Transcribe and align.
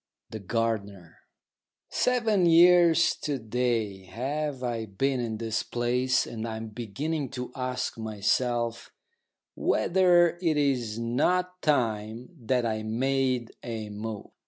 THE 0.31 0.39
GARDENER 0.39 1.19
Seven 1.91 2.47
years 2.47 3.13
to 3.17 3.37
day 3.37 4.05
have 4.05 4.63
I 4.63 4.87
been 4.87 5.19
in 5.19 5.37
this 5.37 5.61
place, 5.61 6.25
and 6.25 6.47
I 6.47 6.57
am 6.57 6.69
beginning 6.69 7.29
to 7.37 7.51
ask 7.55 7.99
myself 7.99 8.89
whether 9.53 10.39
it 10.41 10.57
is 10.57 10.97
not 10.97 11.61
time 11.61 12.29
that 12.47 12.65
I 12.65 12.81
made 12.81 13.51
a 13.61 13.91
move. 13.91 14.31